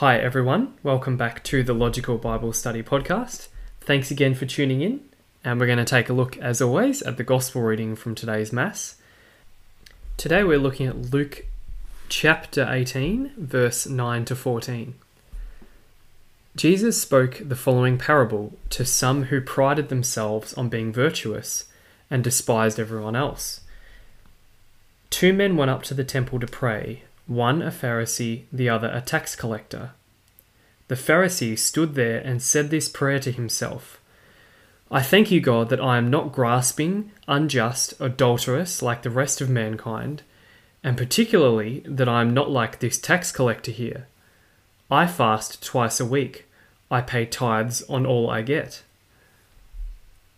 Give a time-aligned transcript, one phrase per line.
[0.00, 0.72] Hi, everyone.
[0.82, 3.48] Welcome back to the Logical Bible Study Podcast.
[3.82, 5.00] Thanks again for tuning in.
[5.44, 8.50] And we're going to take a look, as always, at the Gospel reading from today's
[8.50, 8.94] Mass.
[10.16, 11.44] Today we're looking at Luke
[12.08, 14.94] chapter 18, verse 9 to 14.
[16.56, 21.66] Jesus spoke the following parable to some who prided themselves on being virtuous
[22.10, 23.60] and despised everyone else.
[25.10, 29.00] Two men went up to the temple to pray one a Pharisee, the other a
[29.00, 29.92] tax collector.
[30.88, 34.00] The Pharisee stood there and said this prayer to himself
[34.90, 39.48] I thank you, God, that I am not grasping, unjust, adulterous like the rest of
[39.48, 40.24] mankind,
[40.82, 44.08] and particularly that I am not like this tax collector here.
[44.90, 46.48] I fast twice a week.
[46.90, 48.82] I pay tithes on all I get.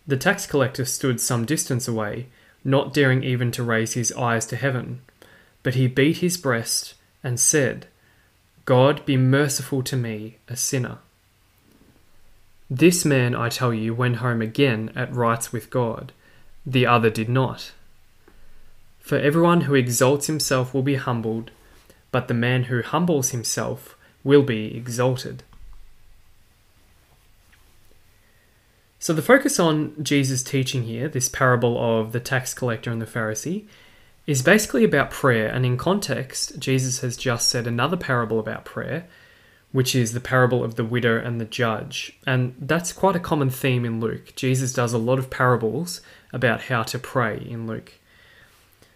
[0.06, 2.27] The tax collector stood some distance away,
[2.63, 5.01] not daring even to raise his eyes to heaven
[5.63, 7.87] but he beat his breast and said,
[8.65, 10.99] God be merciful to me, a sinner.
[12.71, 16.13] This man, I tell you, went home again at rights with God.
[16.65, 17.73] The other did not.
[19.01, 21.51] For everyone who exalts himself will be humbled,
[22.13, 25.43] but the man who humbles himself will be exalted.
[29.01, 33.07] So, the focus on Jesus' teaching here, this parable of the tax collector and the
[33.07, 33.65] Pharisee,
[34.26, 35.48] is basically about prayer.
[35.48, 39.06] And in context, Jesus has just said another parable about prayer,
[39.73, 42.16] which is the parable of the widow and the judge.
[42.26, 44.34] And that's quite a common theme in Luke.
[44.37, 46.01] Jesus does a lot of parables
[46.32, 47.92] about how to pray in Luke.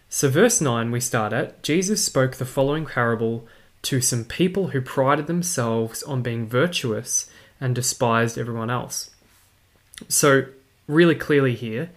[0.09, 3.47] So, verse 9, we start at Jesus spoke the following parable
[3.83, 7.29] to some people who prided themselves on being virtuous
[7.61, 9.11] and despised everyone else.
[10.09, 10.47] So,
[10.87, 11.91] really clearly here,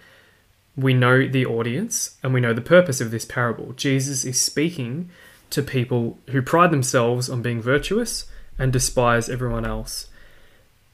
[0.80, 3.74] we know the audience and we know the purpose of this parable.
[3.74, 5.10] Jesus is speaking
[5.50, 8.26] to people who pride themselves on being virtuous
[8.58, 10.08] and despise everyone else.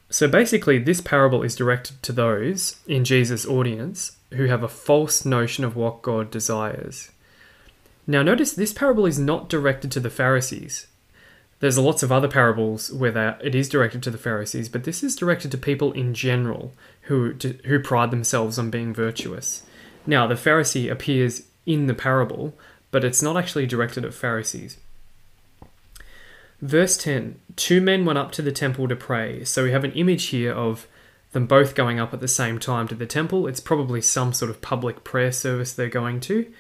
[0.10, 5.26] So basically, this parable is directed to those in Jesus' audience who have a false
[5.26, 7.12] notion of what God desires.
[8.08, 10.88] Now, notice this parable is not directed to the Pharisees.
[11.60, 15.16] There's lots of other parables where it is directed to the Pharisees, but this is
[15.16, 16.74] directed to people in general
[17.04, 17.34] who,
[17.66, 19.64] who pride themselves on being virtuous.
[20.08, 22.54] Now, the Pharisee appears in the parable,
[22.92, 24.78] but it's not actually directed at Pharisees.
[26.62, 29.44] Verse 10 Two men went up to the temple to pray.
[29.44, 30.88] So we have an image here of
[31.32, 33.48] them both going up at the same time to the temple.
[33.48, 36.52] It's probably some sort of public prayer service they're going to,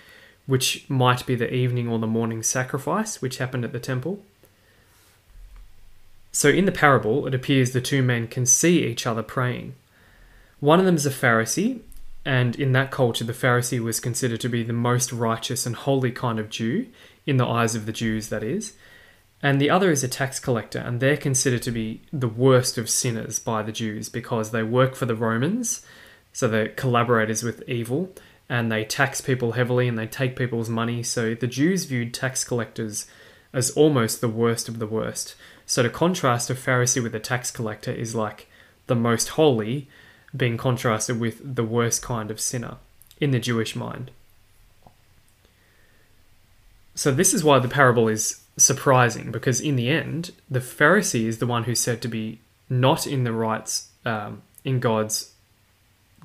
[0.46, 4.22] which might be the evening or the morning sacrifice, which happened at the temple.
[6.32, 9.76] So in the parable, it appears the two men can see each other praying.
[10.60, 11.80] One of them is a Pharisee,
[12.26, 16.12] and in that culture, the Pharisee was considered to be the most righteous and holy
[16.12, 16.88] kind of Jew,
[17.26, 18.74] in the eyes of the Jews, that is.
[19.42, 22.90] And the other is a tax collector, and they're considered to be the worst of
[22.90, 25.86] sinners by the Jews because they work for the Romans,
[26.34, 28.12] so they're collaborators with evil,
[28.50, 31.04] and they tax people heavily and they take people's money.
[31.04, 33.08] So the Jews viewed tax collectors
[33.54, 35.36] as almost the worst of the worst.
[35.66, 38.48] So to contrast a Pharisee with a tax collector is like
[38.88, 39.88] the most holy,
[40.36, 42.78] being contrasted with the worst kind of sinner
[43.20, 44.12] in the Jewish mind.
[46.96, 51.40] So, this is why the parable is surprising because, in the end, the Pharisee is
[51.40, 55.34] the one who's said to be not in the rights um, in God's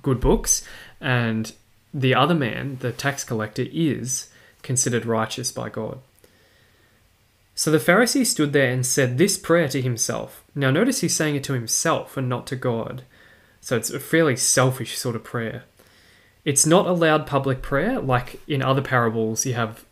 [0.03, 0.67] good books,
[1.01, 1.53] and
[1.93, 4.29] the other man, the tax collector, is
[4.63, 5.99] considered righteous by God.
[7.55, 10.43] So the Pharisee stood there and said this prayer to himself.
[10.55, 13.03] Now, notice he's saying it to himself and not to God.
[13.61, 15.65] So it's a fairly selfish sort of prayer.
[16.45, 19.85] It's not a loud public prayer, like in other parables, you have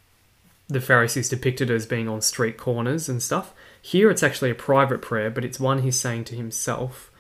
[0.69, 3.53] the Pharisees depicted as being on street corners and stuff.
[3.81, 7.11] Here it's actually a private prayer, but it's one he's saying to himself.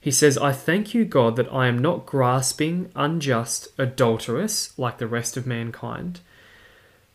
[0.00, 5.06] He says, I thank you, God, that I am not grasping, unjust, adulterous like the
[5.06, 6.20] rest of mankind.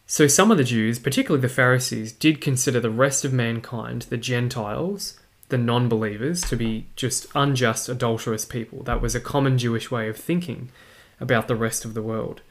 [0.05, 4.15] So some of the Jews, particularly the Pharisees, did consider the rest of mankind, the
[4.15, 8.83] Gentiles, the non believers to be just unjust, adulterous people.
[8.83, 10.69] That was a common Jewish way of thinking
[11.19, 12.41] about the rest of the world.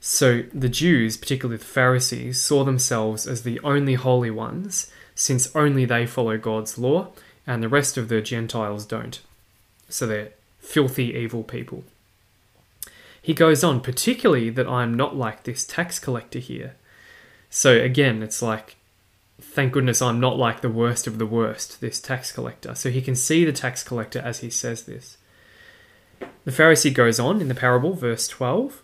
[0.00, 5.84] So the Jews, particularly the Pharisees, saw themselves as the only holy ones, since only
[5.84, 7.08] they follow God's law,
[7.46, 9.20] and the rest of the Gentiles don't.
[9.88, 11.84] So they're filthy, evil people.
[13.20, 16.74] He goes on, particularly that I am not like this tax collector here.
[17.48, 18.76] So again, it's like
[19.42, 22.74] thank goodness I'm not like the worst of the worst, this tax collector.
[22.74, 25.18] So he can see the tax collector as he says this.
[26.44, 28.82] The Pharisee goes on in the parable, verse 12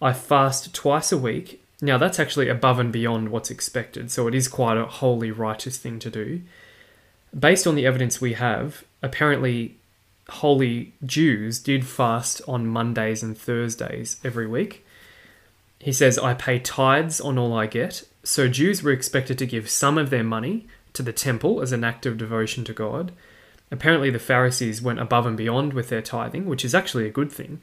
[0.00, 1.62] I fast twice a week.
[1.80, 5.76] Now, that's actually above and beyond what's expected, so it is quite a holy, righteous
[5.76, 6.42] thing to do.
[7.38, 9.76] based on the evidence we have, apparently
[10.30, 14.84] holy Jews did fast on Mondays and Thursdays every week.
[15.80, 18.02] He says, I pay tithes on all I get.
[18.24, 21.84] So Jews were expected to give some of their money to the temple as an
[21.84, 23.12] act of devotion to God.
[23.70, 27.30] Apparently, the Pharisees went above and beyond with their tithing, which is actually a good
[27.30, 27.60] thing,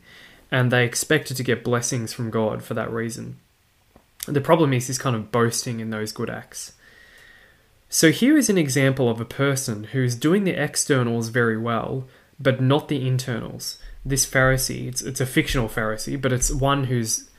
[0.52, 3.38] and they expected to get blessings from God for that reason.
[4.28, 6.74] The problem is this kind of boasting in those good acts.
[7.90, 12.08] So here is an example of a person who's doing the externals very well,
[12.40, 13.78] but not the internals.
[14.04, 17.30] This Pharisee, it's, it's a fictional Pharisee, but it's one who's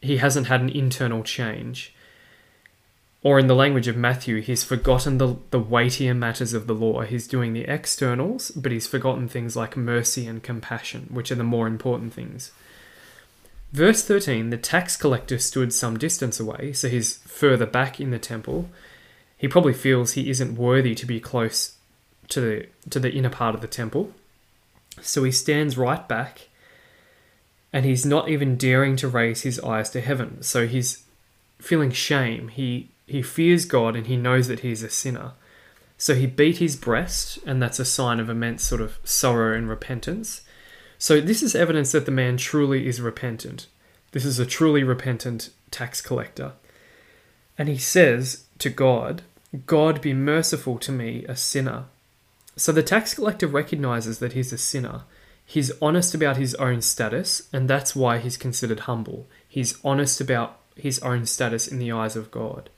[0.00, 1.94] he hasn't had an internal change.
[3.22, 7.02] Or in the language of Matthew, he's forgotten the, the weightier matters of the law.
[7.02, 11.42] He's doing the externals, but he's forgotten things like mercy and compassion, which are the
[11.42, 12.52] more important things.
[13.72, 18.18] Verse 13 the tax collector stood some distance away, so he's further back in the
[18.18, 18.68] temple.
[19.36, 21.76] He probably feels he isn't worthy to be close
[22.28, 24.12] to the, to the inner part of the temple.
[25.00, 26.47] So he stands right back
[27.72, 30.42] and he's not even daring to raise his eyes to heaven.
[30.42, 31.04] So he's
[31.58, 32.48] feeling shame.
[32.48, 35.32] He he fears God and he knows that he's a sinner.
[35.96, 39.68] So he beat his breast, and that's a sign of immense sort of sorrow and
[39.68, 40.42] repentance.
[40.96, 43.66] So this is evidence that the man truly is repentant.
[44.12, 46.52] This is a truly repentant tax collector.
[47.56, 49.22] And he says to God,
[49.66, 51.84] God be merciful to me, a sinner.
[52.56, 55.02] So the tax collector recognizes that he's a sinner.
[55.50, 59.30] He's honest about his own status, and that's why he's considered humble.
[59.48, 62.68] He's honest about his own status in the eyes of God.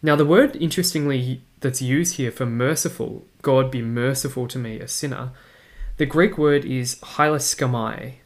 [0.00, 4.86] Now, the word, interestingly, that's used here for merciful, God be merciful to me, a
[4.86, 5.32] sinner,
[5.96, 8.18] the Greek word is hilaskomai,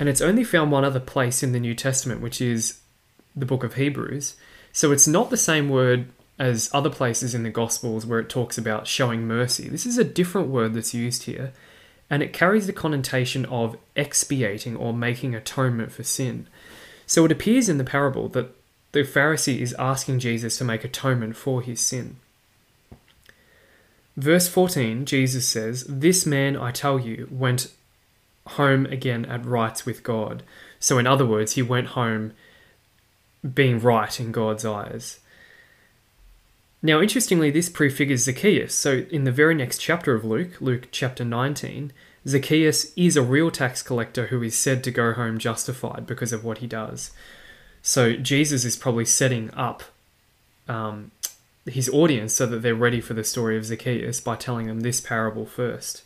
[0.00, 2.80] and it's only found one other place in the New Testament, which is
[3.36, 4.34] the book of Hebrews.
[4.72, 6.08] So it's not the same word
[6.40, 9.68] as other places in the Gospels where it talks about showing mercy.
[9.68, 11.52] This is a different word that's used here,
[12.08, 16.46] and it carries the connotation of expiating or making atonement for sin.
[17.06, 18.54] So it appears in the parable that
[18.92, 22.16] the Pharisee is asking Jesus to make atonement for his sin.
[24.16, 27.70] Verse 14, Jesus says, This man, I tell you, went
[28.46, 30.42] home again at rights with God.
[30.80, 32.32] So, in other words, he went home
[33.54, 35.20] being right in God's eyes.
[36.86, 38.72] Now, interestingly, this prefigures Zacchaeus.
[38.72, 41.92] So, in the very next chapter of Luke, Luke chapter 19,
[42.28, 46.44] Zacchaeus is a real tax collector who is said to go home justified because of
[46.44, 47.10] what he does.
[47.82, 49.82] So Jesus is probably setting up
[50.68, 51.10] um,
[51.64, 55.00] his audience so that they're ready for the story of Zacchaeus by telling them this
[55.00, 56.04] parable first.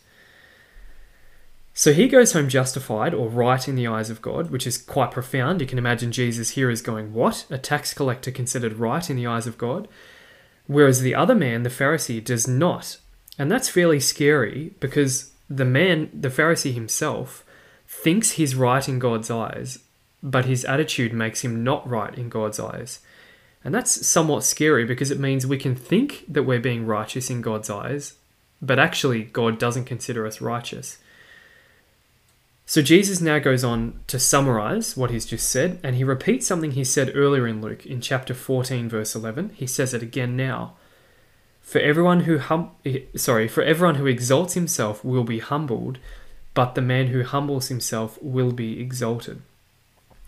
[1.75, 5.11] So he goes home justified or right in the eyes of God, which is quite
[5.11, 5.61] profound.
[5.61, 7.45] You can imagine Jesus here is going, What?
[7.51, 9.87] A tax collector considered right in the eyes of God?
[10.71, 12.97] Whereas the other man, the Pharisee, does not.
[13.37, 17.43] And that's fairly scary because the man, the Pharisee himself,
[17.87, 19.79] thinks he's right in God's eyes
[20.23, 22.99] but his attitude makes him not right in God's eyes.
[23.63, 27.41] And that's somewhat scary because it means we can think that we're being righteous in
[27.41, 28.15] God's eyes,
[28.61, 30.97] but actually, God doesn't consider us righteous.
[32.71, 36.71] So Jesus now goes on to summarize what he's just said, and he repeats something
[36.71, 39.51] he said earlier in Luke in chapter 14, verse 11.
[39.55, 40.75] He says it again now.
[41.59, 45.97] For everyone who hum- eh, sorry, for everyone who exalts himself will be humbled,
[46.53, 49.41] but the man who humbles himself will be exalted.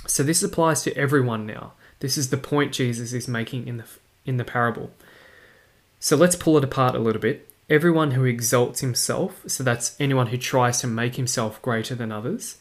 [0.06, 1.72] So this applies to everyone now.
[2.00, 3.86] This is the point Jesus is making in the
[4.26, 4.92] in the parable.
[6.02, 7.48] So let's pull it apart a little bit.
[7.70, 12.58] Everyone who exalts himself, so that's anyone who tries to make himself greater than others,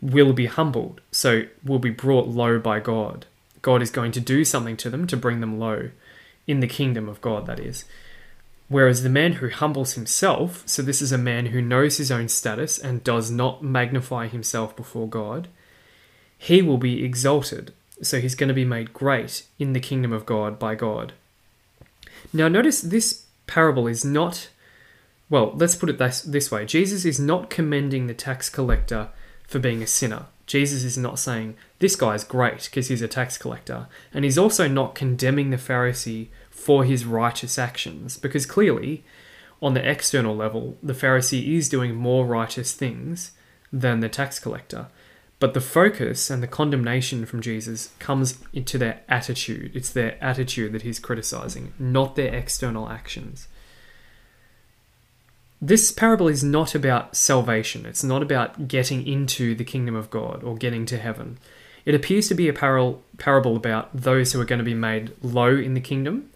[0.00, 1.00] will be humbled.
[1.12, 3.26] So will be brought low by God.
[3.60, 5.90] God is going to do something to them to bring them low
[6.46, 7.84] in the kingdom of God that is.
[8.68, 12.28] Whereas the man who humbles himself, so this is a man who knows his own
[12.28, 15.48] status and does not magnify himself before God,
[16.36, 17.72] he will be exalted.
[18.02, 21.14] So he's going to be made great in the kingdom of God by God.
[22.32, 24.48] Now, notice this parable is not,
[25.28, 29.08] well, let's put it this, this way Jesus is not commending the tax collector
[29.42, 30.26] for being a sinner.
[30.46, 33.86] Jesus is not saying, this guy's great because he's a tax collector.
[34.14, 39.04] And he's also not condemning the Pharisee for his righteous actions because clearly,
[39.60, 43.32] on the external level, the Pharisee is doing more righteous things
[43.72, 44.86] than the tax collector.
[45.40, 49.70] But the focus and the condemnation from Jesus comes into their attitude.
[49.74, 53.46] It's their attitude that he's criticizing, not their external actions.
[55.60, 57.86] This parable is not about salvation.
[57.86, 61.38] It's not about getting into the kingdom of God or getting to heaven.
[61.84, 65.56] It appears to be a parable about those who are going to be made low
[65.56, 66.30] in the kingdom.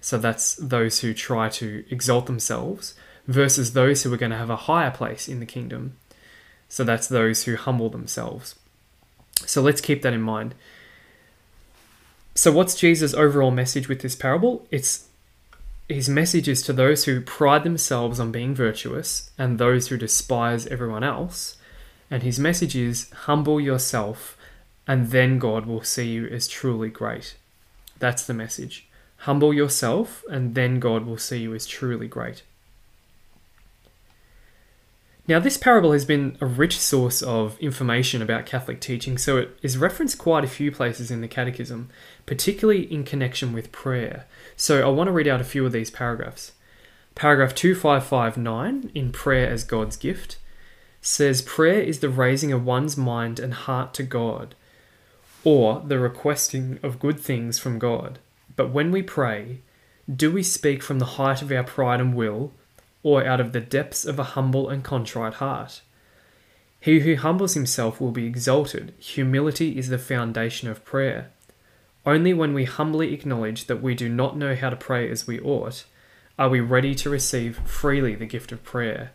[0.00, 2.94] So that's those who try to exalt themselves
[3.26, 5.96] versus those who are going to have a higher place in the kingdom.
[6.68, 8.54] So that's those who humble themselves.
[9.46, 10.54] So let's keep that in mind.
[12.34, 14.66] So, what's Jesus' overall message with this parable?
[14.70, 15.08] It's
[15.88, 20.66] his message is to those who pride themselves on being virtuous and those who despise
[20.66, 21.56] everyone else.
[22.10, 24.36] And his message is humble yourself,
[24.86, 27.36] and then God will see you as truly great.
[27.98, 28.86] That's the message.
[29.18, 32.42] Humble yourself, and then God will see you as truly great.
[35.28, 39.58] Now, this parable has been a rich source of information about Catholic teaching, so it
[39.60, 41.90] is referenced quite a few places in the Catechism,
[42.26, 44.26] particularly in connection with prayer.
[44.56, 46.52] So I want to read out a few of these paragraphs.
[47.16, 50.38] Paragraph 2559 in Prayer as God's Gift
[51.00, 54.54] says prayer is the raising of one's mind and heart to God,
[55.42, 58.20] or the requesting of good things from God.
[58.54, 59.60] But when we pray,
[60.14, 62.52] do we speak from the height of our pride and will?
[63.06, 65.80] Or out of the depths of a humble and contrite heart.
[66.80, 68.94] He who humbles himself will be exalted.
[68.98, 71.30] Humility is the foundation of prayer.
[72.04, 75.38] Only when we humbly acknowledge that we do not know how to pray as we
[75.38, 75.84] ought,
[76.36, 79.12] are we ready to receive freely the gift of prayer.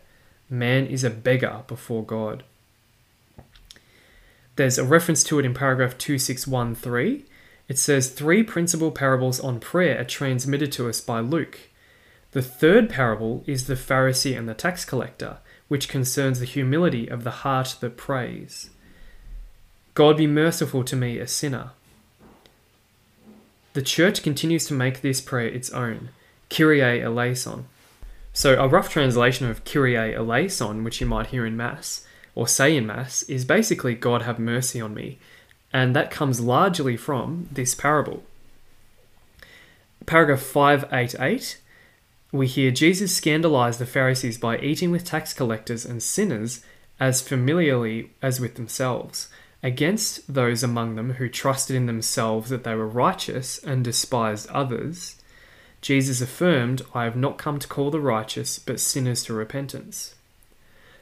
[0.48, 2.44] Man is a beggar before God.
[4.56, 7.26] There's a reference to it in paragraph 2613.
[7.68, 11.58] It says, Three principal parables on prayer are transmitted to us by Luke.
[12.32, 17.24] The third parable is the Pharisee and the tax collector, which concerns the humility of
[17.24, 18.70] the heart that prays.
[19.94, 21.70] God be merciful to me, a sinner.
[23.74, 26.08] The church continues to make this prayer its own,
[26.48, 27.66] Kyrie eleison.
[28.32, 32.74] So, a rough translation of Kyrie eleison, which you might hear in Mass or say
[32.74, 35.18] in Mass, is basically God have mercy on me,
[35.70, 38.22] and that comes largely from this parable.
[40.06, 41.58] Paragraph 588
[42.32, 46.64] we hear Jesus scandalize the Pharisees by eating with tax collectors and sinners
[46.98, 49.28] as familiarly as with themselves,
[49.62, 55.16] against those among them who trusted in themselves that they were righteous and despised others.
[55.82, 60.14] Jesus affirmed, I have not come to call the righteous, but sinners to repentance.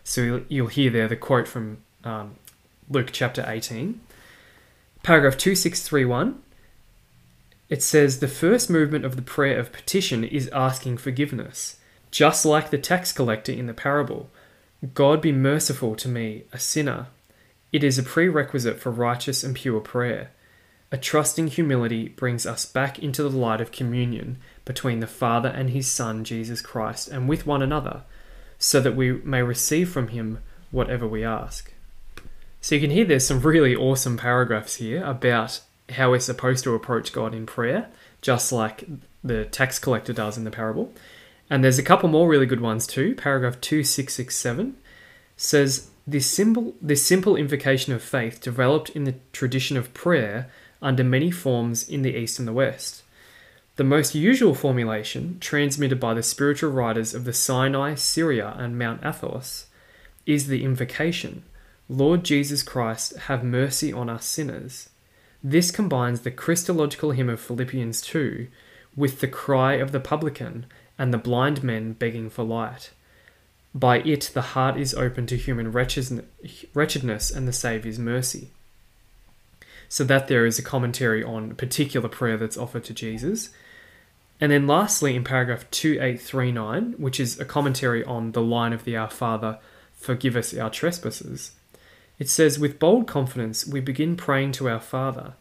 [0.02, 2.36] So you'll hear there the quote from um,
[2.88, 4.00] Luke chapter 18.
[5.02, 6.42] Paragraph 2631
[7.70, 11.76] it says the first movement of the prayer of petition is asking forgiveness,
[12.10, 14.28] just like the tax collector in the parable.
[14.92, 17.06] God be merciful to me, a sinner.
[17.72, 20.32] It is a prerequisite for righteous and pure prayer.
[20.90, 25.70] A trusting humility brings us back into the light of communion between the Father and
[25.70, 28.02] His Son, Jesus Christ, and with one another,
[28.58, 30.40] so that we may receive from Him
[30.72, 31.72] whatever we ask.
[32.60, 35.60] So you can hear there's some really awesome paragraphs here about
[35.92, 37.88] how we're supposed to approach God in prayer,
[38.20, 38.84] just like
[39.22, 40.92] the tax collector does in the parable.
[41.48, 43.14] And there's a couple more really good ones too.
[43.14, 44.76] Paragraph 2667
[45.36, 50.50] says this simple this simple invocation of faith developed in the tradition of prayer
[50.82, 53.02] under many forms in the east and the west.
[53.76, 59.04] The most usual formulation, transmitted by the spiritual writers of the Sinai, Syria, and Mount
[59.04, 59.66] Athos,
[60.26, 61.42] is the invocation
[61.90, 64.90] Lord Jesus Christ, have mercy on us sinners.
[65.42, 68.48] This combines the Christological hymn of Philippians 2
[68.96, 70.66] with the cry of the publican
[70.98, 72.90] and the blind men begging for light.
[73.74, 78.50] By it, the heart is open to human wretchedness and the Saviour's mercy.
[79.88, 83.50] So that there is a commentary on a particular prayer that's offered to Jesus.
[84.40, 88.96] And then lastly, in paragraph 2839, which is a commentary on the line of the
[88.96, 89.58] Our Father,
[90.00, 91.52] Forgive us our trespasses,
[92.20, 95.32] it says, With bold confidence, we begin praying to our Father.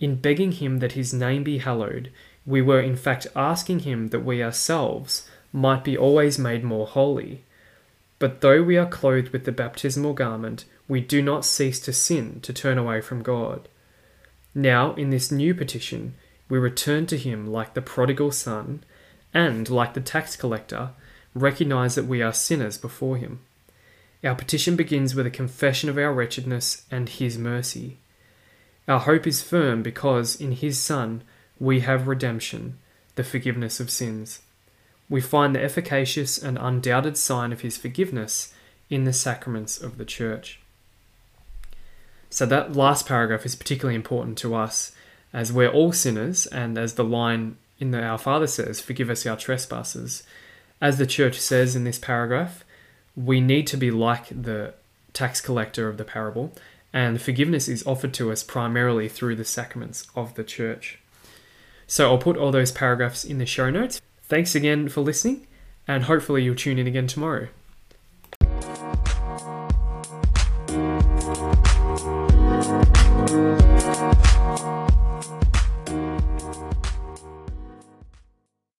[0.00, 2.10] In begging Him that His name be hallowed,
[2.44, 7.44] we were in fact asking Him that we ourselves might be always made more holy.
[8.18, 12.40] But though we are clothed with the baptismal garment, we do not cease to sin
[12.42, 13.68] to turn away from God.
[14.52, 16.14] Now, in this new petition,
[16.48, 18.82] we return to Him like the prodigal son,
[19.32, 20.90] and, like the tax collector,
[21.34, 23.40] recognize that we are sinners before Him.
[24.24, 27.98] Our petition begins with a confession of our wretchedness and His mercy.
[28.88, 31.22] Our hope is firm because in His Son
[31.58, 32.78] we have redemption,
[33.14, 34.40] the forgiveness of sins.
[35.08, 38.52] We find the efficacious and undoubted sign of His forgiveness
[38.90, 40.60] in the sacraments of the Church.
[42.30, 44.92] So, that last paragraph is particularly important to us
[45.32, 49.26] as we're all sinners, and as the line in the Our Father says, Forgive us
[49.26, 50.22] our trespasses.
[50.80, 52.64] As the Church says in this paragraph,
[53.16, 54.74] we need to be like the
[55.12, 56.52] tax collector of the parable,
[56.92, 60.98] and forgiveness is offered to us primarily through the sacraments of the church.
[61.86, 64.00] So I'll put all those paragraphs in the show notes.
[64.22, 65.46] Thanks again for listening,
[65.88, 67.48] and hopefully you'll tune in again tomorrow.